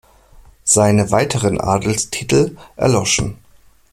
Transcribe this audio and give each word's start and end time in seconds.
Seine 0.63 1.11
weiteren 1.11 1.59
Adelstitel 1.61 2.57
erloschen. 2.75 3.37